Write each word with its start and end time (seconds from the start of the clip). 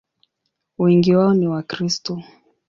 Wengi 0.77 1.15
wao 1.15 1.33
ni 1.33 1.47
Wakristo. 1.47 2.23